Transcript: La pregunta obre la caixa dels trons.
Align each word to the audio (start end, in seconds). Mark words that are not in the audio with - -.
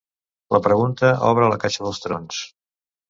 La 0.55 0.61
pregunta 0.67 1.11
obre 1.27 1.49
la 1.51 1.59
caixa 1.65 1.85
dels 1.89 2.01
trons. 2.07 2.41